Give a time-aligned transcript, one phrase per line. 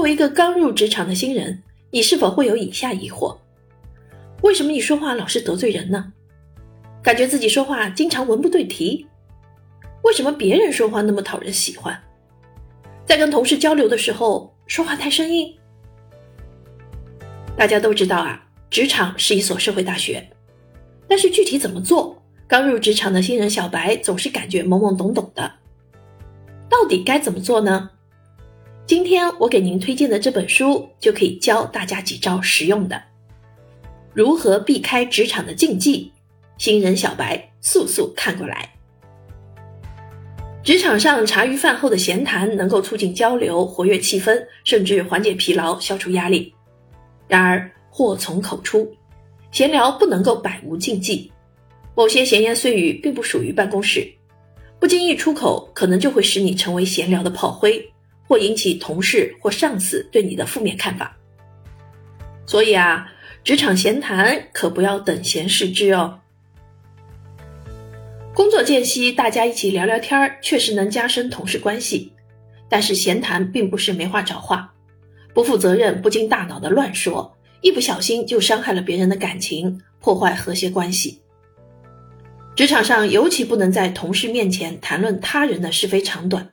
[0.00, 3.36] 作为一个刚入职场的新人，你是否会有以下疑惑：
[4.40, 6.14] 为什么你说话老是得罪人呢？
[7.02, 9.06] 感觉自己说话经常文不对题？
[10.02, 12.02] 为什么别人说话那么讨人喜欢？
[13.04, 15.54] 在跟同事交流的时候说话太生硬？
[17.54, 20.26] 大家都知道啊，职场是一所社会大学，
[21.06, 25.52] 但是具体怎么做，刚入职场的新人小白总是感觉懵懵懂懂的。
[26.70, 27.90] 到底该怎么做呢？
[28.90, 33.00] 今天我给您推荐的这本书就可以教大家几招实用的，
[34.12, 36.10] 如何避开职场的禁忌，
[36.58, 38.68] 新人小白速速看过来。
[40.64, 46.52] 职场上茶余饭后的闲谈能够促进交流，活跃气氛，甚至缓解疲劳，消除压力。
[47.28, 48.92] 然而祸从口出，
[49.52, 51.30] 闲聊不能够百无禁忌，
[51.94, 54.04] 某些闲言碎语并不属于办公室。
[54.80, 57.88] 不经意出口，可能就会使你成为闲聊的炮灰，
[58.30, 61.16] 或引起同事或上司对你的负面看法。
[62.46, 63.10] 所以啊，
[63.42, 66.20] 职场闲谈可不要等闲视之哦。
[68.32, 72.12] 工作间隙，大家一起聊聊天儿，确实能加深同事关系。
[72.68, 74.74] 但是闲谈并不是没话找话，
[75.34, 81.20] 不负责任、不经大脑的乱说，一不小心就伤害了别人的感情，破坏和谐关系。
[82.54, 86.52] 职场上尤其不能在同事面前谈论他人的是非长短，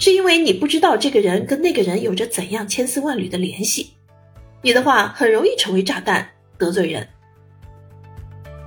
[0.00, 3.92] 是因为你不知道这个人跟那个人有着怎样千丝万缕的联系，
[4.62, 6.26] 你的话很容易成为炸弹，
[6.56, 7.06] 得罪人。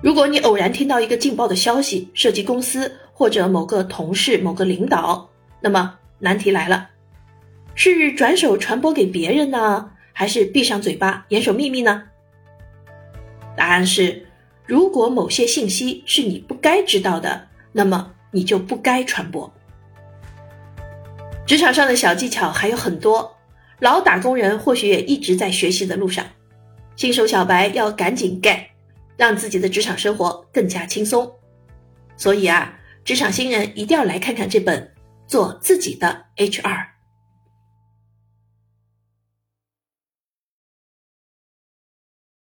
[0.04, 5.28] 如果你偶然听到一个劲爆的消息，涉及公司或者某个同事、某个领导，
[5.60, 6.88] 那么难题来了：
[7.74, 12.04] 是转手传播给别人呢，还是闭上嘴巴严守秘密呢？
[13.58, 14.28] 答案是。
[14.66, 19.52] 如果某些信息是你不该知道的，那么你就不该传播。
[21.46, 23.36] 职场上的小技巧还有很多，
[23.80, 26.26] 老打工人或许也一直在学习的路上，
[26.96, 28.60] 新手小白要赶紧 get，
[29.18, 31.30] 让自己的职场生活更加轻松。
[32.16, 34.94] 所以啊，职场新人一定要来看看这本
[35.30, 36.62] 《做自己的 HR》。